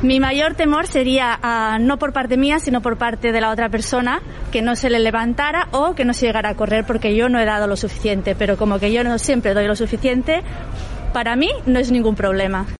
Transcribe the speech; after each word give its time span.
Mi 0.00 0.20
mayor 0.20 0.54
temor 0.54 0.86
sería 0.86 1.36
ah, 1.42 1.78
no 1.80 1.98
por 1.98 2.12
parte 2.12 2.36
mía, 2.36 2.60
sino 2.60 2.80
por 2.80 2.98
parte 2.98 3.32
de 3.32 3.40
la 3.40 3.50
otra 3.50 3.68
persona, 3.68 4.22
que 4.52 4.62
no 4.62 4.76
se 4.76 4.90
le 4.90 5.00
levantara 5.00 5.66
o 5.72 5.96
que 5.96 6.04
no 6.04 6.14
se 6.14 6.26
llegara 6.26 6.50
a 6.50 6.54
correr 6.54 6.84
porque 6.84 7.16
yo 7.16 7.28
no 7.28 7.40
he 7.40 7.44
dado 7.44 7.66
lo 7.66 7.76
suficiente. 7.76 8.36
Pero 8.36 8.56
como 8.56 8.78
que 8.78 8.92
yo 8.92 9.02
no 9.02 9.18
siempre 9.18 9.54
doy 9.54 9.66
lo 9.66 9.74
suficiente, 9.74 10.42
para 11.12 11.34
mí 11.34 11.50
no 11.66 11.80
es 11.80 11.90
ningún 11.90 12.14
problema. 12.14 12.68